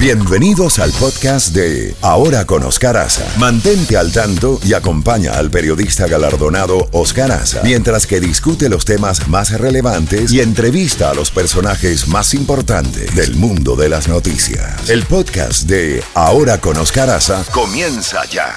Bienvenidos 0.00 0.78
al 0.78 0.92
podcast 0.92 1.54
de 1.54 1.94
Ahora 2.00 2.46
con 2.46 2.62
Oscar 2.62 2.96
Aza. 2.96 3.38
Mantente 3.38 3.98
al 3.98 4.10
tanto 4.10 4.58
y 4.64 4.72
acompaña 4.72 5.32
al 5.32 5.50
periodista 5.50 6.06
galardonado 6.06 6.88
Oscar 6.92 7.30
Aza 7.30 7.60
mientras 7.64 8.06
que 8.06 8.18
discute 8.18 8.70
los 8.70 8.86
temas 8.86 9.28
más 9.28 9.52
relevantes 9.60 10.32
y 10.32 10.40
entrevista 10.40 11.10
a 11.10 11.14
los 11.14 11.30
personajes 11.30 12.08
más 12.08 12.32
importantes 12.32 13.14
del 13.14 13.36
mundo 13.36 13.76
de 13.76 13.90
las 13.90 14.08
noticias. 14.08 14.88
El 14.88 15.02
podcast 15.02 15.68
de 15.68 16.02
Ahora 16.14 16.62
con 16.62 16.78
Oscar 16.78 17.10
Aza 17.10 17.44
comienza 17.52 18.24
ya. 18.24 18.54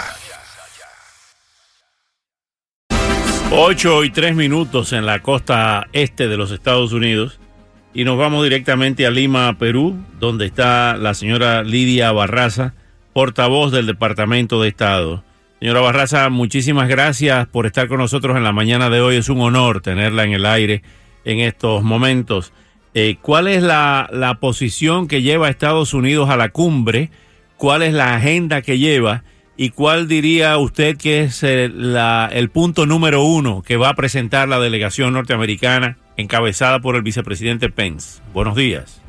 8 3.51 4.05
y 4.05 4.11
3 4.11 4.33
minutos 4.33 4.93
en 4.93 5.05
la 5.05 5.21
costa 5.21 5.87
este 5.91 6.29
de 6.29 6.37
los 6.37 6.51
Estados 6.51 6.93
Unidos 6.93 7.37
y 7.93 8.03
nos 8.05 8.17
vamos 8.17 8.43
directamente 8.43 9.05
a 9.05 9.11
Lima, 9.11 9.57
Perú, 9.59 9.95
donde 10.19 10.45
está 10.45 10.97
la 10.97 11.13
señora 11.13 11.63
Lidia 11.63 12.11
Barraza, 12.11 12.73
portavoz 13.13 13.71
del 13.71 13.85
Departamento 13.85 14.61
de 14.61 14.69
Estado. 14.69 15.23
Señora 15.59 15.81
Barraza, 15.81 16.29
muchísimas 16.29 16.89
gracias 16.89 17.47
por 17.47 17.67
estar 17.67 17.87
con 17.87 17.99
nosotros 17.99 18.35
en 18.35 18.43
la 18.43 18.51
mañana 18.51 18.89
de 18.89 18.99
hoy. 18.99 19.17
Es 19.17 19.29
un 19.29 19.41
honor 19.41 19.81
tenerla 19.81 20.23
en 20.23 20.33
el 20.33 20.45
aire 20.45 20.81
en 21.23 21.39
estos 21.39 21.83
momentos. 21.83 22.51
Eh, 22.95 23.17
¿Cuál 23.21 23.47
es 23.47 23.61
la, 23.61 24.09
la 24.11 24.39
posición 24.39 25.07
que 25.07 25.21
lleva 25.21 25.49
Estados 25.49 25.93
Unidos 25.93 26.29
a 26.29 26.37
la 26.37 26.49
cumbre? 26.49 27.11
¿Cuál 27.57 27.83
es 27.83 27.93
la 27.93 28.15
agenda 28.15 28.61
que 28.61 28.79
lleva? 28.79 29.23
¿Y 29.55 29.69
cuál 29.69 30.07
diría 30.07 30.57
usted 30.57 30.97
que 30.97 31.21
es 31.21 31.43
la, 31.43 32.27
el 32.33 32.49
punto 32.49 32.87
número 32.87 33.23
uno 33.23 33.61
que 33.61 33.77
va 33.77 33.89
a 33.89 33.93
presentar 33.93 34.49
la 34.49 34.59
delegación 34.59 35.13
norteamericana 35.13 35.97
encabezada 36.17 36.79
por 36.79 36.95
el 36.95 37.01
vicepresidente 37.01 37.69
Pence. 37.69 38.21
Buenos 38.33 38.55
días. 38.55 39.03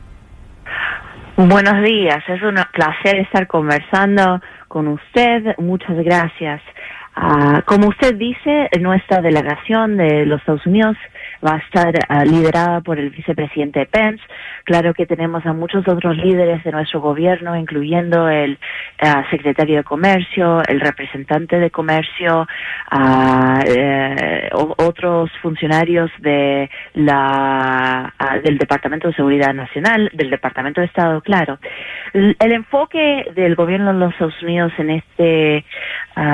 Buenos 1.36 1.82
días, 1.82 2.22
es 2.28 2.42
un 2.42 2.54
placer 2.72 3.16
estar 3.16 3.48
conversando 3.48 4.40
con 4.68 4.86
usted. 4.86 5.56
Muchas 5.58 5.96
gracias. 5.96 6.60
Uh, 7.16 7.60
como 7.64 7.88
usted 7.88 8.14
dice, 8.14 8.68
nuestra 8.80 9.20
delegación 9.20 9.96
de 9.96 10.26
los 10.26 10.40
Estados 10.40 10.66
Unidos 10.66 10.96
va 11.44 11.54
a 11.54 11.58
estar 11.58 11.94
uh, 11.94 12.24
liderada 12.24 12.80
por 12.80 12.98
el 12.98 13.10
vicepresidente 13.10 13.86
Pence. 13.86 14.22
Claro 14.64 14.94
que 14.94 15.06
tenemos 15.06 15.44
a 15.46 15.52
muchos 15.52 15.86
otros 15.86 16.16
líderes 16.16 16.64
de 16.64 16.72
nuestro 16.72 17.00
gobierno, 17.00 17.56
incluyendo 17.56 18.28
el 18.28 18.58
uh, 19.02 19.30
secretario 19.30 19.78
de 19.78 19.84
Comercio, 19.84 20.62
el 20.66 20.80
representante 20.80 21.58
de 21.58 21.70
Comercio, 21.70 22.46
eh, 23.66 24.48
otros 24.52 25.30
funcionarios 25.42 26.10
de 26.18 26.70
la 26.94 28.12
del 28.42 28.58
Departamento 28.58 29.08
de 29.08 29.14
Seguridad 29.14 29.52
Nacional, 29.52 30.10
del 30.14 30.30
Departamento 30.30 30.80
de 30.80 30.86
Estado. 30.86 31.20
Claro, 31.20 31.58
el, 32.14 32.52
enfoque 32.52 33.26
del 33.34 33.54
gobierno 33.54 33.92
de 33.92 33.98
los 33.98 34.12
Estados 34.12 34.42
Unidos 34.42 34.72
en 34.78 34.90
este 34.90 35.64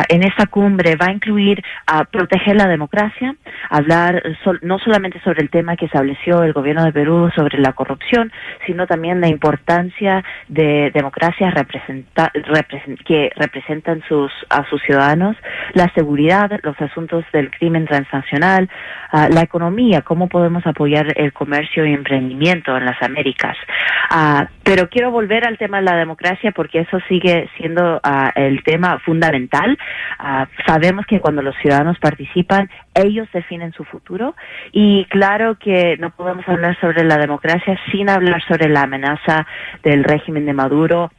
en 0.09 0.23
esta 0.23 0.47
cumbre 0.47 0.95
va 0.97 1.07
a 1.07 1.13
incluir 1.13 1.63
a 1.87 2.05
proteger 2.05 2.55
la 2.55 2.69
democracia, 2.69 3.35
hablar 3.71 4.23
no 4.61 4.79
solamente 4.79 5.21
sobre 5.21 5.41
el 5.41 5.49
tema 5.49 5.75
que 5.77 5.87
estableció 5.87 6.43
el 6.43 6.53
gobierno 6.53 6.85
de 6.85 6.93
Perú 6.93 7.31
sobre 7.35 7.57
la 7.59 7.73
corrupción, 7.73 8.31
sino 8.67 8.87
también 8.87 9.23
la 9.23 9.29
importancia 9.29 10.23
de 10.49 10.91
democracias 10.93 11.55
que 13.07 13.31
representan 13.37 14.03
sus, 14.09 14.31
a 14.51 14.69
sus 14.69 14.83
ciudadanos, 14.83 15.37
la 15.73 15.91
seguridad, 15.95 16.51
los 16.63 16.81
asuntos 16.81 17.25
del 17.33 17.51
crimen 17.51 17.87
transnacional, 17.87 18.69
uh, 19.13 19.33
la 19.33 19.43
economía, 19.43 20.03
cómo 20.03 20.29
podemos 20.29 20.67
apoyar 20.67 21.13
el 21.17 21.33
comercio 21.33 21.85
y 21.87 21.93
emprendimiento 21.93 22.77
en 22.77 22.85
las 22.85 23.01
Américas. 23.03 23.57
Uh, 24.11 24.45
pero 24.63 24.89
quiero 24.89 25.11
volver 25.11 25.47
al 25.47 25.59
tema 25.59 25.70
la 25.81 25.97
democracia 25.97 26.53
porque 26.53 26.81
eso 26.81 26.99
sigue 27.09 27.49
siendo 27.57 27.97
uh, 27.97 28.31
el 28.35 28.63
tema 28.65 28.99
fundamental. 29.01 29.79
sabemos 30.67 31.07
que 31.07 31.21
cuando 31.21 31.43
los 31.43 31.55
ciudadanos 31.57 31.99
participan, 31.99 32.71
ellos 32.95 33.29
definen 33.33 33.73
su 33.73 33.85
futuro 33.85 34.35
y 34.73 35.05
claro 35.07 35.57
que 35.57 35.97
no 35.99 36.11
podemos 36.11 36.47
hablar 36.49 36.79
sobre 36.81 37.05
la 37.05 37.19
democracia 37.19 37.79
sin 37.93 38.09
hablar 38.09 38.43
sobre 38.49 38.69
la 38.69 38.83
amenaza 38.83 39.47
del 39.83 40.05
régimen 40.05 40.47
de 40.47 40.53
Maduro 40.53 41.11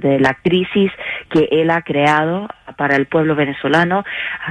de 0.00 0.18
la 0.18 0.34
crisis 0.42 0.90
que 1.28 1.48
él 1.50 1.70
ha 1.70 1.82
creado 1.82 2.48
para 2.76 2.96
el 2.96 3.06
pueblo 3.06 3.34
venezolano. 3.34 4.04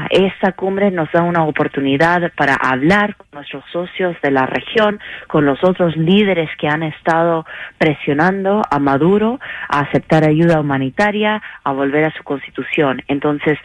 esta 0.09 0.51
cumbre 0.53 0.91
nos 0.91 1.11
da 1.11 1.23
una 1.23 1.43
oportunidad 1.43 2.31
para 2.35 2.55
hablar 2.55 3.15
con 3.15 3.27
nuestros 3.33 3.63
socios 3.71 4.15
de 4.21 4.31
la 4.31 4.45
región, 4.45 4.99
con 5.27 5.45
los 5.45 5.63
otros 5.63 5.95
líderes 5.97 6.49
que 6.57 6.67
han 6.67 6.83
estado 6.83 7.45
presionando 7.77 8.61
a 8.69 8.79
Maduro 8.79 9.39
a 9.67 9.79
aceptar 9.79 10.23
ayuda 10.23 10.59
humanitaria, 10.59 11.41
a 11.63 11.71
volver 11.71 12.05
a 12.05 12.13
su 12.13 12.23
constitución. 12.23 13.01
Entonces, 13.07 13.57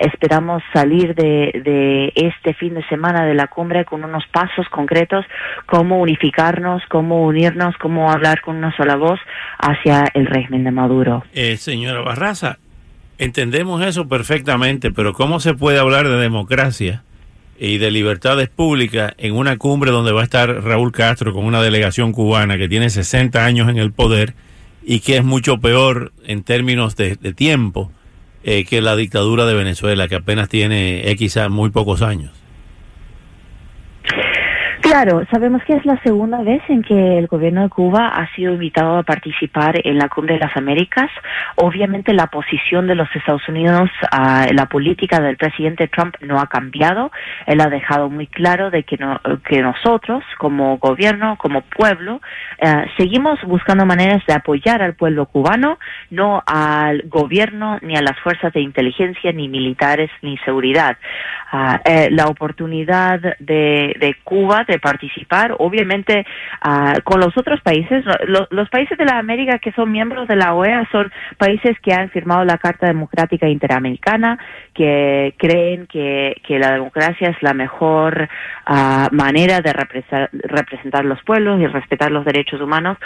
esperamos 0.00 0.62
salir 0.72 1.14
de, 1.14 1.60
de 1.64 2.12
este 2.14 2.54
fin 2.54 2.74
de 2.74 2.84
semana 2.88 3.24
de 3.26 3.34
la 3.34 3.48
cumbre 3.48 3.84
con 3.84 4.04
unos 4.04 4.26
pasos 4.28 4.68
concretos, 4.70 5.24
cómo 5.66 6.00
unificarnos, 6.00 6.82
cómo 6.88 7.24
unirnos, 7.24 7.76
cómo 7.78 8.10
hablar 8.10 8.40
con 8.40 8.56
una 8.56 8.74
sola 8.76 8.96
voz 8.96 9.20
hacia 9.58 10.04
el 10.14 10.26
régimen 10.26 10.64
de 10.64 10.70
Maduro. 10.70 10.85
Eh, 11.32 11.56
señora 11.56 12.00
Barraza, 12.00 12.58
entendemos 13.18 13.84
eso 13.84 14.08
perfectamente, 14.08 14.90
pero 14.90 15.12
¿cómo 15.12 15.40
se 15.40 15.54
puede 15.54 15.78
hablar 15.78 16.08
de 16.08 16.16
democracia 16.16 17.02
y 17.58 17.78
de 17.78 17.90
libertades 17.90 18.48
públicas 18.48 19.14
en 19.18 19.34
una 19.34 19.56
cumbre 19.56 19.90
donde 19.90 20.12
va 20.12 20.20
a 20.20 20.24
estar 20.24 20.62
Raúl 20.62 20.92
Castro 20.92 21.32
con 21.32 21.44
una 21.44 21.62
delegación 21.62 22.12
cubana 22.12 22.58
que 22.58 22.68
tiene 22.68 22.90
60 22.90 23.44
años 23.44 23.68
en 23.68 23.78
el 23.78 23.92
poder 23.92 24.34
y 24.84 25.00
que 25.00 25.16
es 25.16 25.24
mucho 25.24 25.58
peor 25.58 26.12
en 26.26 26.42
términos 26.42 26.96
de, 26.96 27.16
tiempo 27.34 27.90
eh, 28.44 28.64
que 28.64 28.80
la 28.80 28.94
dictadura 28.94 29.46
de 29.46 29.54
Venezuela, 29.54 30.06
que 30.06 30.16
apenas 30.16 30.48
tiene 30.48 31.10
eh, 31.10 31.48
muy 31.48 31.70
pocos 31.70 32.02
años? 32.02 32.32
Claro, 34.96 35.26
sabemos 35.30 35.62
que 35.64 35.74
es 35.74 35.84
la 35.84 36.00
segunda 36.00 36.40
vez 36.40 36.62
en 36.70 36.82
que 36.82 37.18
el 37.18 37.26
gobierno 37.26 37.64
de 37.64 37.68
Cuba 37.68 38.08
ha 38.08 38.34
sido 38.34 38.54
invitado 38.54 38.96
a 38.96 39.02
participar 39.02 39.78
en 39.84 39.98
la 39.98 40.08
Cumbre 40.08 40.36
de 40.36 40.40
las 40.40 40.56
Américas. 40.56 41.10
Obviamente 41.56 42.14
la 42.14 42.28
posición 42.28 42.86
de 42.86 42.94
los 42.94 43.06
Estados 43.14 43.46
Unidos, 43.46 43.90
uh, 44.10 44.54
la 44.54 44.64
política 44.70 45.20
del 45.20 45.36
presidente 45.36 45.86
Trump 45.88 46.14
no 46.22 46.40
ha 46.40 46.46
cambiado. 46.46 47.12
Él 47.46 47.60
ha 47.60 47.68
dejado 47.68 48.08
muy 48.08 48.26
claro 48.26 48.70
de 48.70 48.84
que, 48.84 48.96
no, 48.96 49.20
nosotros, 49.50 50.24
como 50.38 50.78
gobierno, 50.78 51.36
como 51.36 51.60
pueblo, 51.60 52.22
uh, 52.62 52.88
seguimos 52.96 53.38
buscando 53.42 53.84
maneras 53.84 54.22
de 54.26 54.32
apoyar 54.32 54.80
al 54.80 54.94
pueblo 54.94 55.26
cubano, 55.26 55.78
no 56.08 56.42
al 56.46 57.02
gobierno, 57.02 57.78
ni 57.82 57.96
a 57.96 58.00
las 58.00 58.18
fuerzas 58.20 58.50
de 58.54 58.62
inteligencia, 58.62 59.30
ni 59.30 59.46
militares, 59.46 60.08
ni 60.22 60.38
seguridad. 60.38 60.96
Uh, 61.52 62.08
la 62.12 62.28
oportunidad 62.28 63.20
de, 63.40 63.94
de 64.00 64.16
Cuba 64.24 64.64
de 64.66 64.85
participar, 64.90 65.48
obviamente 65.58 66.24
uh, 66.64 67.00
con 67.02 67.18
los 67.24 67.36
otros 67.36 67.60
países, 67.60 68.04
lo, 68.34 68.46
los 68.50 68.68
países 68.68 68.96
de 68.96 69.04
la 69.04 69.18
América 69.18 69.58
que 69.58 69.72
son 69.72 69.90
miembros 69.90 70.28
de 70.28 70.36
la 70.36 70.54
OEA 70.54 70.86
son 70.92 71.10
países 71.38 71.74
que 71.82 71.92
han 71.92 72.08
firmado 72.10 72.44
la 72.44 72.58
Carta 72.58 72.86
Democrática 72.86 73.48
Interamericana, 73.48 74.38
que 74.72 75.34
creen 75.38 75.86
que, 75.86 76.40
que 76.46 76.58
la 76.58 76.70
democracia 76.78 77.30
es 77.30 77.42
la 77.42 77.54
mejor 77.54 78.28
uh, 78.68 79.08
manera 79.24 79.60
de 79.60 79.72
representar, 79.72 80.30
representar, 80.32 81.04
los 81.04 81.20
pueblos 81.24 81.60
y 81.60 81.66
respetar 81.66 82.10
los 82.12 82.24
derechos 82.24 82.60
humanos. 82.60 82.96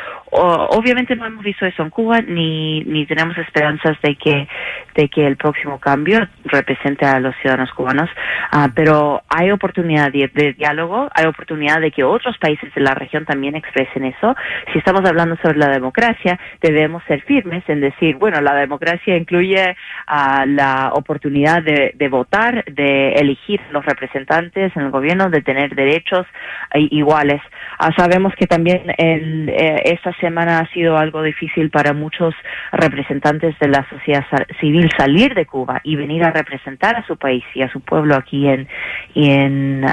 Obviamente 0.79 1.17
no 1.17 1.25
hemos 1.27 1.45
visto 1.51 1.65
eso 1.67 1.83
en 1.83 1.91
Cuba, 1.91 2.21
ni, 2.21 2.85
ni 2.85 3.07
tenemos 3.07 3.37
esperanzas 3.39 3.97
de 4.03 4.17
que, 4.17 4.49
de 4.97 5.09
que 5.09 5.27
el 5.27 5.37
próximo 5.37 5.79
cambio 5.79 6.19
represente 6.45 7.07
a 7.07 7.21
los 7.21 7.35
ciudadanos 7.41 7.73
cubanos, 7.73 8.11
uh, 8.53 8.69
pero 8.75 9.23
hay 9.29 9.51
oportunidad 9.51 10.09
de, 10.13 10.29
de 10.41 10.53
diálogo, 10.53 11.09
hay 11.15 11.27
oportunidad 11.27 11.59
de 11.60 11.91
que 11.91 12.04
otros 12.04 12.38
países 12.38 12.72
de 12.75 12.81
la 12.81 12.94
región 12.94 13.26
también 13.26 13.54
expresen 13.54 14.04
eso. 14.04 14.34
Si 14.72 14.78
estamos 14.78 15.04
hablando 15.04 15.37
sobre 15.43 15.59
la 15.59 15.69
democracia, 15.69 16.38
debemos 16.62 17.03
ser 17.04 17.21
firmes 17.22 17.62
en 17.69 17.81
decir, 17.81 18.16
bueno, 18.16 18.41
la 18.41 18.54
democracia 18.54 19.16
incluye 19.16 19.77
uh, 20.09 20.47
la 20.47 20.91
oportunidad 20.95 21.62
de, 21.62 21.92
de, 21.95 22.09
votar, 22.09 22.65
de 22.65 23.12
elegir 23.12 23.60
los 23.72 23.84
representantes 23.84 24.74
en 24.74 24.83
el 24.83 24.91
gobierno, 24.91 25.28
de 25.28 25.42
tener 25.42 25.74
derechos 25.74 26.27
uh, 26.74 26.78
iguales. 26.91 27.42
Uh, 27.78 27.92
sabemos 27.97 28.34
que 28.36 28.47
también 28.47 28.83
el, 28.97 29.48
eh, 29.51 29.83
esta 29.84 30.13
semana 30.15 30.60
ha 30.60 30.66
sido 30.72 30.97
algo 30.97 31.22
difícil 31.22 31.71
para 31.71 31.92
muchos 31.92 32.34
representantes 32.72 33.59
de 33.59 33.68
la 33.68 33.86
sociedad 33.91 34.24
civil 34.60 34.91
salir 34.97 35.34
de 35.34 35.45
Cuba 35.45 35.80
y 35.84 35.97
venir 35.97 36.24
a 36.24 36.30
representar 36.30 36.97
a 36.97 37.06
su 37.06 37.16
país 37.16 37.45
y 37.54 37.63
a 37.63 37.71
su 37.71 37.80
pueblo 37.80 38.15
aquí 38.15 38.48
en, 38.48 38.66
en, 39.15 39.84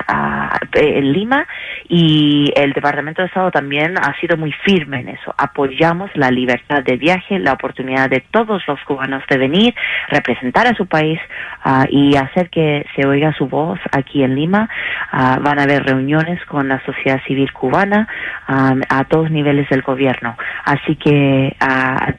en 0.74 1.12
Lima 1.12 1.46
y 1.90 2.52
el 2.56 2.74
Departamento 2.74 3.22
de 3.22 3.28
Estado 3.28 3.52
también 3.52 3.98
ha 3.98 4.18
sido 4.20 4.38
muy 4.38 4.52
firme 4.66 5.02
en 5.02 5.10
eso. 5.10 5.34
Apoyamos 5.38 6.10
la 6.16 6.32
libertad 6.32 6.84
de 6.84 6.98
viaje, 6.98 7.40
la 7.40 7.54
oportunidad 7.54 8.10
de 8.10 8.22
todos 8.32 8.62
los 8.68 8.80
cubanos 8.82 9.24
de 9.30 9.38
venir, 9.38 9.76
representar 10.10 10.68
a 10.68 10.76
su 10.76 10.86
país 10.86 11.20
uh, 11.66 11.86
y 11.90 12.16
hacer 12.16 12.50
que 12.50 12.86
se 12.96 13.08
oiga 13.08 13.34
su 13.38 13.48
voz 13.48 13.80
aquí 13.92 14.24
en 14.24 14.36
Lima. 14.36 14.70
Uh, 15.14 15.42
van 15.42 15.60
a 15.60 15.64
haber 15.64 15.84
reuniones 15.84 16.44
con 16.46 16.68
la 16.68 16.84
sociedad 16.86 17.22
civil 17.26 17.52
cubana 17.54 18.08
um, 18.50 18.82
a 18.90 19.04
todos 19.06 19.32
niveles 19.32 19.70
del 19.70 19.82
gobierno. 19.82 20.36
Así 20.66 20.96
que 20.96 21.56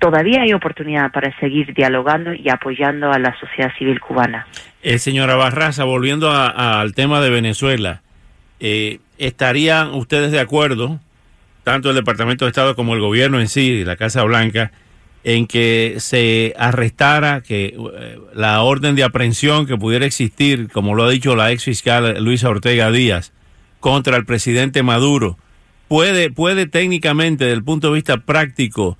todavía 0.00 0.42
hay 0.42 0.52
oportunidad 0.52 1.10
para 1.12 1.36
seguir 1.38 1.74
dialogando 1.74 2.32
y 2.32 2.48
apoyando 2.48 3.12
a 3.12 3.18
la 3.18 3.34
sociedad 3.38 3.72
civil 3.78 4.00
cubana. 4.00 4.46
Eh, 4.82 4.98
señora 4.98 5.36
Barraza, 5.36 5.84
volviendo 5.84 6.30
al 6.30 6.94
tema 6.94 7.20
de 7.20 7.30
Venezuela, 7.30 8.00
eh, 8.60 9.00
¿estarían 9.18 9.94
ustedes 9.94 10.32
de 10.32 10.40
acuerdo, 10.40 11.00
tanto 11.64 11.90
el 11.90 11.96
Departamento 11.96 12.44
de 12.44 12.50
Estado 12.50 12.74
como 12.74 12.94
el 12.94 13.00
gobierno 13.00 13.40
en 13.40 13.48
sí, 13.48 13.84
la 13.84 13.96
Casa 13.96 14.22
Blanca, 14.24 14.72
en 15.24 15.46
que 15.46 15.96
se 15.98 16.54
arrestara, 16.58 17.42
que 17.42 17.76
eh, 17.76 18.18
la 18.34 18.62
orden 18.62 18.94
de 18.94 19.04
aprehensión 19.04 19.66
que 19.66 19.76
pudiera 19.76 20.06
existir, 20.06 20.68
como 20.70 20.94
lo 20.94 21.04
ha 21.04 21.10
dicho 21.10 21.36
la 21.36 21.52
ex 21.52 21.64
fiscal 21.64 22.22
Luisa 22.22 22.48
Ortega 22.48 22.90
Díaz, 22.90 23.32
contra 23.80 24.16
el 24.16 24.24
presidente 24.24 24.82
Maduro, 24.82 25.38
puede, 25.88 26.30
puede 26.30 26.66
técnicamente, 26.66 27.44
desde 27.44 27.56
el 27.56 27.64
punto 27.64 27.88
de 27.88 27.94
vista 27.94 28.18
práctico, 28.18 28.96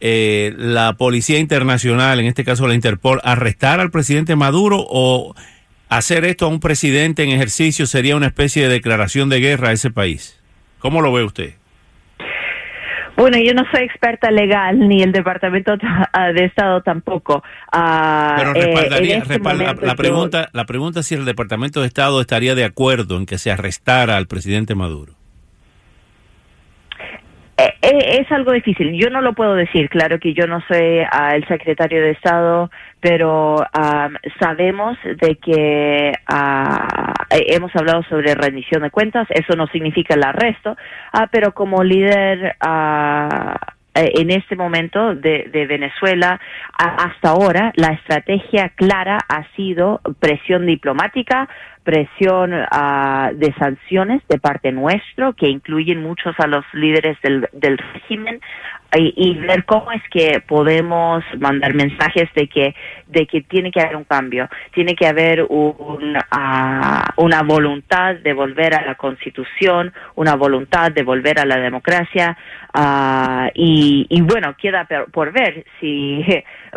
eh, 0.00 0.54
la 0.56 0.94
Policía 0.94 1.38
Internacional, 1.38 2.20
en 2.20 2.26
este 2.26 2.44
caso 2.44 2.68
la 2.68 2.74
Interpol, 2.74 3.20
arrestar 3.24 3.80
al 3.80 3.90
presidente 3.90 4.36
Maduro 4.36 4.84
o 4.88 5.34
hacer 5.88 6.24
esto 6.24 6.46
a 6.46 6.48
un 6.48 6.60
presidente 6.60 7.22
en 7.22 7.30
ejercicio 7.30 7.86
sería 7.86 8.16
una 8.16 8.26
especie 8.26 8.62
de 8.62 8.68
declaración 8.68 9.28
de 9.28 9.40
guerra 9.40 9.70
a 9.70 9.72
ese 9.72 9.90
país? 9.90 10.40
¿Cómo 10.78 11.00
lo 11.00 11.12
ve 11.12 11.24
usted? 11.24 11.54
Bueno, 13.16 13.38
yo 13.38 13.54
no 13.54 13.62
soy 13.72 13.84
experta 13.84 14.30
legal 14.30 14.78
ni 14.78 15.02
el 15.02 15.10
Departamento 15.10 15.76
de 16.34 16.44
Estado 16.44 16.82
tampoco. 16.82 17.42
Uh, 17.72 18.36
Pero 18.36 18.52
respaldaría, 18.52 19.14
eh, 19.14 19.18
este 19.18 19.34
respalda, 19.34 19.74
la, 19.80 19.94
pregunta, 19.94 20.42
yo... 20.42 20.48
la 20.52 20.64
pregunta 20.66 21.00
es 21.00 21.06
si 21.06 21.14
el 21.14 21.24
Departamento 21.24 21.80
de 21.80 21.86
Estado 21.86 22.20
estaría 22.20 22.54
de 22.54 22.64
acuerdo 22.64 23.16
en 23.16 23.24
que 23.24 23.38
se 23.38 23.50
arrestara 23.50 24.18
al 24.18 24.26
presidente 24.26 24.74
Maduro. 24.74 25.15
Eh, 27.58 27.74
eh, 27.80 28.18
es 28.20 28.30
algo 28.32 28.52
difícil. 28.52 28.92
Yo 28.92 29.08
no 29.08 29.22
lo 29.22 29.32
puedo 29.32 29.54
decir. 29.54 29.88
Claro 29.88 30.18
que 30.18 30.34
yo 30.34 30.46
no 30.46 30.60
soy 30.68 31.00
uh, 31.00 31.34
el 31.34 31.46
secretario 31.48 32.02
de 32.02 32.10
Estado, 32.10 32.70
pero 33.00 33.56
um, 33.56 34.14
sabemos 34.38 34.98
de 35.04 35.36
que 35.36 36.12
uh, 36.30 37.14
hemos 37.30 37.74
hablado 37.74 38.02
sobre 38.04 38.34
rendición 38.34 38.82
de 38.82 38.90
cuentas. 38.90 39.26
Eso 39.30 39.56
no 39.56 39.66
significa 39.68 40.14
el 40.14 40.24
arresto, 40.24 40.76
uh, 41.14 41.26
pero 41.30 41.52
como 41.52 41.82
líder 41.82 42.56
en 43.98 44.30
este 44.30 44.56
momento 44.56 45.14
de, 45.14 45.48
de 45.50 45.66
Venezuela, 45.66 46.38
hasta 46.76 47.30
ahora, 47.30 47.72
la 47.76 47.94
estrategia 47.94 48.68
clara 48.76 49.18
ha 49.26 49.44
sido 49.56 50.02
presión 50.20 50.66
diplomática, 50.66 51.48
presión 51.86 52.52
uh, 52.52 53.32
de 53.32 53.54
sanciones 53.58 54.20
de 54.28 54.38
parte 54.38 54.72
nuestro, 54.72 55.34
que 55.34 55.48
incluyen 55.48 56.02
muchos 56.02 56.34
a 56.38 56.48
los 56.48 56.64
líderes 56.72 57.16
del, 57.22 57.48
del 57.52 57.78
régimen, 57.78 58.40
y, 58.98 59.34
ver 59.34 59.64
cómo 59.64 59.92
es 59.92 60.02
que 60.10 60.40
podemos 60.46 61.22
mandar 61.38 61.74
mensajes 61.74 62.28
de 62.34 62.48
que 62.48 62.74
de 63.06 63.26
que 63.26 63.42
tiene 63.42 63.70
que 63.70 63.80
haber 63.80 63.96
un 63.96 64.04
cambio, 64.04 64.48
tiene 64.72 64.94
que 64.94 65.06
haber 65.06 65.42
un, 65.42 66.16
uh, 66.16 67.22
una 67.22 67.42
voluntad 67.42 68.16
de 68.16 68.32
volver 68.32 68.74
a 68.74 68.84
la 68.84 68.94
Constitución, 68.94 69.92
una 70.14 70.34
voluntad 70.34 70.92
de 70.92 71.02
volver 71.02 71.38
a 71.38 71.44
la 71.44 71.56
democracia 71.56 72.36
uh, 72.74 73.50
y, 73.54 74.06
y, 74.08 74.20
bueno 74.22 74.56
queda 74.56 74.84
por, 74.84 75.10
por 75.10 75.32
ver 75.32 75.64
si 75.80 76.24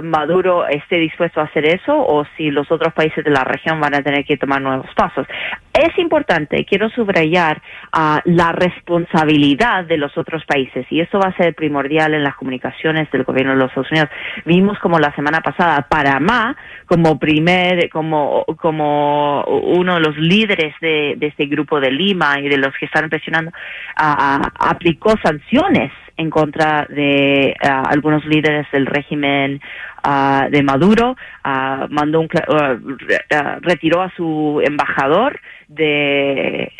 Maduro 0.02 0.68
esté 0.68 0.98
dispuesto 0.98 1.40
a 1.40 1.46
hacer 1.46 1.66
eso 1.66 1.96
o 1.96 2.26
si 2.38 2.52
los 2.52 2.72
otros 2.72 2.94
países 2.94 3.24
de 3.24 3.32
la 3.32 3.44
región 3.44 3.80
van 3.80 3.96
a 3.96 4.02
tener 4.02 4.26
que 4.26 4.38
tomar 4.38 4.62
nuevos 4.62 4.88
pasos. 4.96 5.28
Es 5.74 5.98
importante, 5.98 6.66
quiero 6.66 6.90
subrayar 6.90 7.62
uh, 7.96 8.20
la 8.26 8.52
responsabilidad 8.52 9.86
de 9.86 9.98
los 9.98 10.18
otros 10.18 10.44
países 10.46 10.86
y 10.90 11.00
eso 11.00 11.20
va 11.20 11.30
a 11.30 11.38
ser 11.38 11.56
primordial 11.56 12.14
en 12.14 12.24
las 12.24 12.36
comunicaciones 12.36 13.10
del 13.12 13.24
gobierno 13.24 13.54
de 13.54 13.60
los 13.60 13.70
Estados 13.70 13.92
Unidos. 13.92 14.10
Vimos 14.46 14.78
como 14.80 15.00
la 15.00 15.14
semana 15.16 15.42
pasada 15.42 15.88
Panamá 15.90 16.56
como 16.86 17.20
primer, 17.20 17.90
como, 17.90 18.46
como 18.58 19.44
uno 19.44 19.96
de 19.96 20.02
los 20.02 20.18
líderes 20.18 20.74
de, 20.82 21.18
este 21.22 21.46
grupo 21.46 21.80
de 21.80 21.92
Lima 21.92 22.40
y 22.40 22.50
de 22.50 22.58
los 22.58 22.76
que 22.78 22.86
están 22.86 23.10
presionando, 23.10 23.52
uh, 23.52 24.42
aplicó 24.60 25.14
sanciones 25.24 25.92
en 26.20 26.30
contra 26.30 26.86
de 26.90 27.56
algunos 27.62 28.26
líderes 28.26 28.68
del 28.74 28.86
régimen 28.86 29.62
de 30.50 30.64
Maduro, 30.64 31.16
mandó 31.90 32.22
un, 32.22 32.30
retiró 33.62 34.02
a 34.02 34.12
su 34.16 34.62
embajador 34.64 35.40
de, 35.68 36.72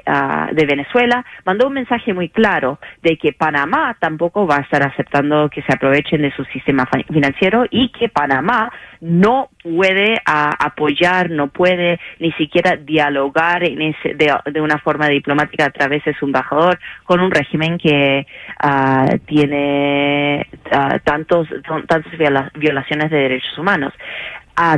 de 0.52 0.66
Venezuela, 0.66 1.26
mandó 1.46 1.68
un 1.68 1.74
mensaje 1.74 2.14
muy 2.14 2.30
claro 2.30 2.80
de 3.04 3.18
que 3.18 3.34
Panamá 3.34 3.96
tampoco 4.00 4.48
va 4.48 4.58
a 4.58 4.62
estar 4.62 4.84
aceptando 4.84 5.50
que 5.50 5.62
se 5.62 5.74
aprovechen 5.74 6.22
de 6.22 6.32
su 6.32 6.44
sistema 6.46 6.88
financiero 7.12 7.66
y 7.70 7.90
que 7.90 8.10
Panamá 8.10 8.72
no 9.02 9.50
puede 9.64 10.16
apoyar, 10.26 11.30
no 11.30 11.48
puede 11.48 12.00
ni 12.20 12.32
siquiera 12.34 12.76
dialogar 12.76 13.64
en 13.64 13.82
ese, 13.82 14.14
de, 14.16 14.34
de, 14.52 14.62
una 14.62 14.78
forma 14.80 15.08
diplomática 15.08 15.66
a 15.66 15.70
través 15.70 16.04
de 16.04 16.14
su 16.16 16.26
embajador 16.26 16.80
con 17.06 17.22
un 17.22 17.32
régimen 17.32 17.78
que 17.78 18.26
tiene 19.26 20.48
tantos, 21.04 21.48
tantas 21.88 22.04
violaciones 22.56 23.09
de 23.10 23.18
derechos 23.18 23.58
humanos. 23.58 23.94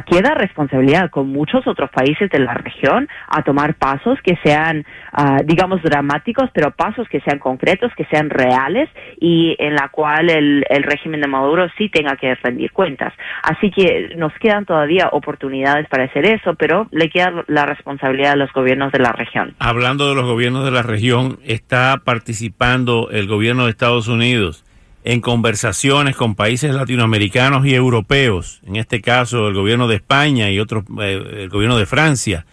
Queda 0.05 0.35
responsabilidad 0.35 1.09
con 1.09 1.29
muchos 1.29 1.65
otros 1.65 1.89
países 1.89 2.29
de 2.29 2.37
la 2.37 2.53
región 2.53 3.09
a 3.27 3.41
tomar 3.41 3.73
pasos 3.73 4.19
que 4.23 4.37
sean, 4.43 4.85
uh, 5.17 5.43
digamos, 5.43 5.81
dramáticos, 5.81 6.51
pero 6.53 6.69
pasos 6.69 7.07
que 7.09 7.19
sean 7.21 7.39
concretos, 7.39 7.91
que 7.97 8.05
sean 8.05 8.29
reales 8.29 8.89
y 9.19 9.55
en 9.57 9.73
la 9.73 9.89
cual 9.89 10.29
el, 10.29 10.63
régimen 10.83 11.21
de 11.21 11.27
Maduro 11.27 11.67
sí 11.79 11.89
tenga 11.89 12.15
que 12.15 12.35
rendir 12.35 12.71
cuentas. 12.71 13.11
Así 13.41 13.71
que 13.71 14.13
nos 14.17 14.31
quedan 14.33 14.65
todavía 14.65 15.09
oportunidades 15.11 15.87
para 15.89 16.03
hacer 16.03 16.25
eso, 16.25 16.53
pero 16.53 16.87
le 16.91 17.09
queda 17.09 17.43
la 17.47 17.65
responsabilidad 17.65 18.33
a 18.33 18.35
los 18.35 18.53
gobiernos 18.53 18.91
de 18.91 18.99
la 18.99 19.13
región. 19.13 19.55
Hablando 19.57 20.09
de 20.09 20.15
los 20.15 20.25
gobiernos 20.25 20.63
de 20.63 20.71
la 20.71 20.83
región, 20.83 21.39
está 21.43 22.01
participando 22.05 23.09
el 23.09 23.27
gobierno 23.27 23.65
de 23.65 23.71
Estados 23.71 24.07
Unidos 24.07 24.63
en 25.03 25.21
conversaciones 25.21 26.15
con 26.15 26.35
países 26.35 26.73
latinoamericanos 26.73 27.65
y 27.65 27.73
europeos, 27.73 28.61
en 28.65 28.75
este 28.75 29.01
caso 29.01 29.47
el 29.47 29.55
gobierno 29.55 29.87
de 29.87 29.95
España 29.95 30.51
y 30.51 30.59
otros, 30.59 30.83
eh, 31.01 31.43
el 31.43 31.49
gobierno 31.49 31.77
de 31.77 31.85
Francia, 31.85 32.45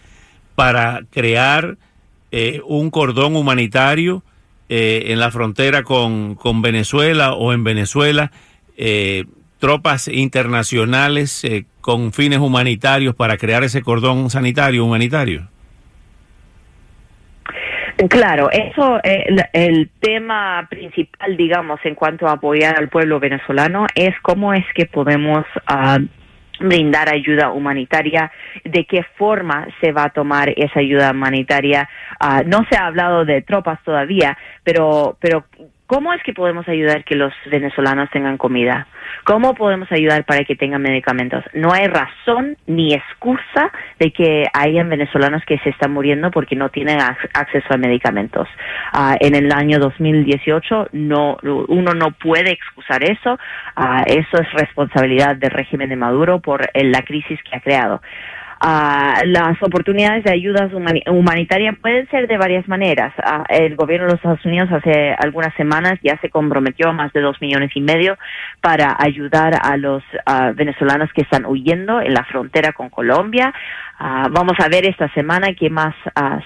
para 0.55 1.01
crear 1.11 1.77
eh, 2.31 2.61
un 2.65 2.89
cordón 2.89 3.35
humanitario 3.35 4.23
eh, 4.67 5.05
en 5.07 5.19
la 5.19 5.31
frontera 5.31 5.83
con, 5.83 6.35
con, 6.35 6.61
Venezuela 6.61 7.33
o 7.33 7.53
en 7.53 7.63
Venezuela, 7.63 8.31
tropas 9.59 10.07
internacionales 10.07 11.45
con 11.81 12.13
fines 12.13 12.39
humanitarios 12.39 13.13
para 13.13 13.37
crear 13.37 13.63
ese 13.65 13.81
cordón 13.81 14.29
sanitario 14.29 14.85
humanitario. 14.85 15.49
Claro, 18.07 18.49
eso, 18.49 18.97
eh, 19.03 19.25
el, 19.27 19.43
el, 19.51 19.89
tema 19.99 20.65
principal, 20.69 21.35
digamos, 21.35 21.81
en 21.83 21.95
cuanto 21.95 22.27
a 22.27 22.33
apoyar 22.33 22.77
al 22.77 22.87
pueblo 22.87 23.19
venezolano 23.19 23.87
es 23.93 24.15
cómo 24.21 24.53
es 24.53 24.63
que 24.73 24.85
podemos 24.85 25.43
uh, 25.69 25.99
brindar 26.61 27.13
ayuda 27.13 27.51
humanitaria, 27.51 28.31
de 28.63 28.85
qué 28.85 29.03
forma 29.17 29.67
se 29.81 29.91
va 29.91 30.05
a 30.05 30.09
tomar 30.11 30.53
esa 30.55 30.79
ayuda 30.79 31.11
humanitaria. 31.11 31.89
Uh, 32.23 32.47
no 32.47 32.65
se 32.69 32.77
ha 32.77 32.85
hablado 32.85 33.25
de 33.25 33.41
tropas 33.41 33.83
todavía, 33.83 34.37
pero, 34.63 35.17
pero 35.19 35.43
¿Cómo 35.89 36.13
es 36.13 36.21
que 36.21 36.33
podemos 36.33 36.67
ayudar 36.67 37.03
que 37.03 37.15
los 37.15 37.33
venezolanos 37.49 38.11
tengan 38.11 38.37
comida? 38.37 38.85
¿Cómo 39.23 39.55
podemos 39.55 39.91
ayudar 39.91 40.23
para 40.23 40.43
que 40.43 40.55
tengan 40.55 40.83
medicamentos? 40.83 41.43
No 41.55 41.73
hay 41.73 41.87
razón 41.87 42.57
ni 42.67 42.93
excusa 42.93 43.71
de 43.97 44.13
que 44.13 44.45
hayan 44.53 44.87
venezolanos 44.87 45.41
que 45.47 45.57
se 45.57 45.71
están 45.71 45.91
muriendo 45.91 46.29
porque 46.29 46.55
no 46.55 46.69
tienen 46.69 46.99
acceso 47.01 47.67
a 47.71 47.77
medicamentos. 47.77 48.47
Uh, 48.93 49.15
en 49.19 49.33
el 49.33 49.51
año 49.51 49.79
2018 49.79 50.89
no, 50.91 51.39
uno 51.41 51.95
no 51.95 52.11
puede 52.11 52.51
excusar 52.51 53.03
eso. 53.03 53.39
Uh, 53.75 54.03
eso 54.05 54.37
es 54.39 54.53
responsabilidad 54.53 55.37
del 55.37 55.49
régimen 55.49 55.89
de 55.89 55.95
Maduro 55.95 56.39
por 56.39 56.69
la 56.75 57.01
crisis 57.01 57.39
que 57.41 57.57
ha 57.57 57.61
creado. 57.61 57.99
Uh, 58.61 59.25
las 59.25 59.61
oportunidades 59.63 60.25
de 60.25 60.33
ayudas 60.33 60.69
humanitarias 61.07 61.77
pueden 61.81 62.09
ser 62.09 62.27
de 62.27 62.37
varias 62.37 62.67
maneras. 62.67 63.13
Uh, 63.17 63.43
el 63.47 63.77
gobierno 63.77 64.05
de 64.05 64.11
los 64.11 64.19
Estados 64.19 64.45
Unidos 64.45 64.69
hace 64.69 65.15
algunas 65.17 65.53
semanas 65.55 65.97
ya 66.03 66.19
se 66.19 66.29
comprometió 66.29 66.89
a 66.89 66.91
más 66.91 67.13
de 67.13 67.21
dos 67.21 67.39
millones 67.39 67.71
y 67.73 67.79
medio 67.79 68.17
para 68.59 68.97
ayudar 68.99 69.53
a 69.61 69.77
los 69.77 70.03
uh, 70.03 70.53
venezolanos 70.55 71.09
que 71.13 71.21
están 71.21 71.45
huyendo 71.45 72.01
en 72.01 72.13
la 72.13 72.25
frontera 72.25 72.73
con 72.73 72.89
Colombia. 72.89 73.53
vamos 73.97 74.57
a 74.59 74.67
ver 74.67 74.85
esta 74.85 75.07
semana 75.13 75.53
qué 75.53 75.69
más 75.69 75.95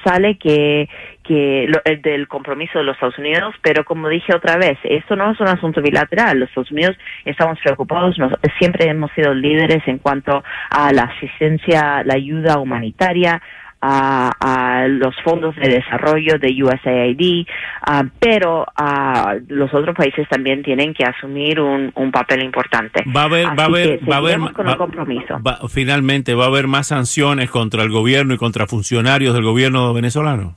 sale, 0.03 0.37
qué, 0.37 0.87
que 1.23 1.63
eh, 1.63 1.97
del 2.03 2.27
compromiso 2.27 2.79
de 2.79 2.85
los 2.85 2.95
Estados 2.95 3.17
Unidos, 3.17 3.55
pero 3.61 3.83
como 3.85 4.09
dije 4.09 4.35
otra 4.35 4.57
vez, 4.57 4.77
esto 4.83 5.15
no 5.15 5.31
es 5.31 5.39
un 5.39 5.47
asunto 5.47 5.81
bilateral. 5.81 6.39
Los 6.39 6.49
Estados 6.49 6.71
Unidos 6.71 6.97
estamos 7.25 7.57
preocupados, 7.63 8.15
siempre 8.59 8.89
hemos 8.89 9.11
sido 9.13 9.33
líderes 9.33 9.87
en 9.87 9.99
cuanto 9.99 10.43
a 10.69 10.93
la 10.93 11.03
asistencia, 11.03 12.03
la 12.03 12.15
ayuda 12.15 12.59
humanitaria, 12.59 13.41
a, 13.85 14.85
los 14.87 15.13
fondos 15.23 15.55
de 15.55 15.67
desarrollo 15.67 16.39
de 16.39 16.63
USAID, 16.63 17.45
ah, 17.85 18.03
pero 18.19 18.61
uh, 18.79 19.39
los 19.49 19.73
otros 19.73 19.95
países 19.95 20.27
también 20.29 20.63
tienen 20.63 20.93
que 20.93 21.03
asumir 21.03 21.59
un, 21.59 21.91
papel 22.11 22.43
importante. 22.43 23.03
Va 23.15 23.23
a 23.23 23.25
haber, 23.25 23.47
va 23.47 23.63
a 23.63 23.65
haber, 23.65 23.99
va 24.09 24.15
a 24.15 24.19
haber, 24.19 24.39
con 24.53 24.69
el 24.69 24.77
compromiso. 24.77 25.39
finalmente 25.67 26.33
va 26.35 26.45
a 26.45 26.47
haber 26.47 26.67
más 26.67 26.87
sanciones 26.87 27.49
contra 27.49 27.83
el 27.83 27.89
gobierno 27.89 28.35
y 28.35 28.37
contra 28.37 28.67
funcionarios 28.67 29.33
del 29.33 29.43
gobierno 29.43 29.93
venezolano 29.93 30.55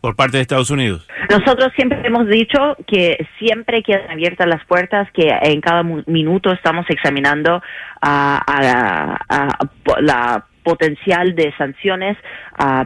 por 0.00 0.16
parte 0.16 0.38
de 0.38 0.42
Estados 0.42 0.70
Unidos? 0.70 1.06
Nosotros 1.28 1.72
siempre 1.76 2.00
hemos 2.04 2.26
dicho 2.28 2.76
que 2.86 3.26
siempre 3.38 3.82
quedan 3.82 4.10
abiertas 4.10 4.46
las 4.46 4.64
puertas, 4.66 5.08
que 5.12 5.28
en 5.42 5.60
cada 5.60 5.82
minuto 5.82 6.52
estamos 6.52 6.86
examinando 6.88 7.62
a, 8.00 9.16
la 10.00 10.44
potencial 10.70 11.34
de 11.34 11.52
sanciones, 11.58 12.16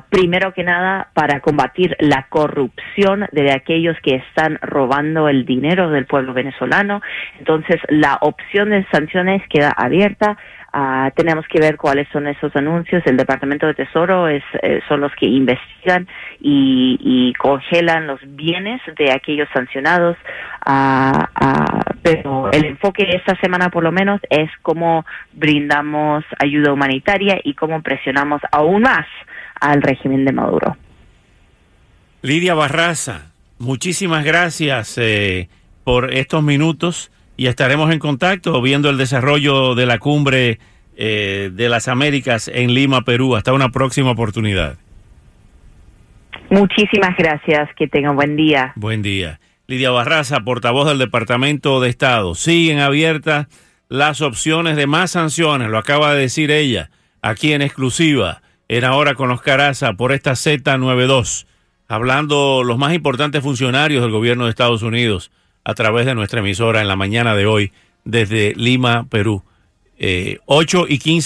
primero 0.09 0.55
que 0.55 0.65
nada 0.65 1.09
para 1.13 1.41
combatir 1.41 1.97
la 1.99 2.27
corrupción 2.31 3.27
de 3.33 3.53
aquellos 3.53 3.97
que 4.03 4.17
están 4.17 4.59
robando 4.63 5.29
el 5.29 5.45
dinero 5.45 5.91
del 5.91 6.07
pueblo 6.07 6.33
venezolano. 6.33 7.03
Entonces, 7.39 7.81
la 7.89 8.19
opción 8.21 8.71
de 8.71 8.87
sanciones 8.91 9.43
queda 9.49 9.71
abierta. 9.77 10.39
Ah, 10.77 11.13
tenemos 11.15 11.47
que 11.47 11.61
ver 11.61 11.77
cuáles 11.77 12.09
son 12.09 12.27
esos 12.27 12.55
anuncios. 12.57 13.01
El 13.07 13.17
Departamento 13.17 13.65
de 13.65 13.75
Tesoro 13.75 14.27
es, 14.27 14.43
eh, 14.61 14.81
son 14.89 15.03
los 15.03 15.13
que 15.15 15.27
investigan 15.27 16.09
y, 16.41 17.33
congelan 17.39 18.07
los 18.07 18.21
bienes 18.35 18.81
de 18.97 19.13
aquellos 19.13 19.49
sancionados. 19.53 20.17
Ah, 20.67 21.29
ah, 21.37 21.81
pero 22.03 22.51
el 22.51 22.65
enfoque 22.65 23.07
esta 23.11 23.37
semana, 23.37 23.71
por 23.71 23.85
lo 23.85 23.93
menos, 23.93 24.21
es 24.29 24.51
cómo 24.63 25.07
brindamos 25.33 26.25
ayuda 26.43 26.73
humanitaria 26.73 27.39
y 27.45 27.55
cómo 27.55 27.74
presionamos 27.83 28.41
aún 28.53 28.83
más 28.83 29.07
al 29.61 29.83
régimen 29.83 30.25
de 30.25 30.33
Maduro. 30.33 30.77
Lidia 32.23 32.55
Barraza, 32.55 33.33
muchísimas 33.59 34.25
gracias 34.25 34.97
eh, 34.99 35.49
por 35.85 36.13
estos 36.15 36.43
minutos 36.43 37.11
y 37.37 37.47
estaremos 37.47 37.93
en 37.93 37.99
contacto 37.99 38.61
viendo 38.63 38.91
el 38.91 38.97
desarrollo 38.97 39.75
de 39.75 39.87
la 39.87 39.99
cumbre 39.99 40.59
eh, 40.97 41.51
de 41.53 41.69
las 41.69 41.89
Américas 41.89 42.49
en 42.49 42.73
Lima, 42.73 43.03
Perú. 43.03 43.37
Hasta 43.37 43.53
una 43.53 43.71
próxima 43.71 44.13
oportunidad. 44.13 44.77
Muchísimas 46.51 47.17
gracias. 47.17 47.69
Que 47.77 47.89
tengan 47.89 48.17
buen 48.17 48.37
día. 48.37 48.73
Buen 48.77 49.03
día. 49.03 49.41
Lidia 49.67 49.91
Barraza, 49.91 50.41
portavoz 50.41 50.87
del 50.87 50.99
Departamento 50.99 51.81
de 51.81 51.89
Estado. 51.89 52.35
Siguen 52.35 52.81
abiertas 52.81 53.47
las 53.89 54.21
opciones 54.21 54.77
de 54.77 54.87
más 54.87 55.13
sanciones, 55.13 55.69
lo 55.69 55.79
acaba 55.79 56.15
de 56.15 56.23
decir 56.23 56.51
ella, 56.51 56.91
aquí 57.25 57.55
en 57.55 57.63
exclusiva, 57.63 58.43
en 58.69 58.85
Ahora 58.85 59.15
con 59.15 59.31
los 59.31 59.41
Caraza, 59.41 59.95
por 59.95 60.13
esta 60.13 60.33
Z92, 60.33 61.47
hablando 61.89 62.63
los 62.63 62.77
más 62.77 62.93
importantes 62.93 63.43
funcionarios 63.43 64.03
del 64.03 64.11
gobierno 64.11 64.45
de 64.45 64.51
Estados 64.51 64.83
Unidos 64.83 65.31
a 65.65 65.73
través 65.73 66.05
de 66.05 66.15
nuestra 66.15 66.41
emisora 66.41 66.83
en 66.83 66.89
la 66.89 66.97
mañana 66.97 67.35
de 67.35 67.47
hoy 67.47 67.73
desde 68.05 68.53
Lima, 68.57 69.07
Perú. 69.09 69.43
Eh, 69.99 70.39
8 70.45 70.85
y 70.87 70.99
15. 70.99 71.23